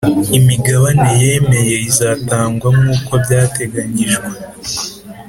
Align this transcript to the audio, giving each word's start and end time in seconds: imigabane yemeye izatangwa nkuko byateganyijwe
imigabane 0.37 1.09
yemeye 1.23 1.75
izatangwa 1.89 2.67
nkuko 2.77 3.11
byateganyijwe 3.23 4.29